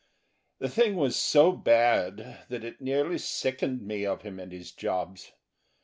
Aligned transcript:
The 0.57 0.67
thing 0.67 0.95
was 0.95 1.15
so 1.15 1.51
bad 1.51 2.45
that 2.49 2.63
it 2.63 2.81
nearly 2.81 3.19
sickened 3.19 3.83
me 3.83 4.03
of 4.03 4.23
him 4.23 4.39
and 4.39 4.51
his 4.51 4.71
jobs. 4.71 5.31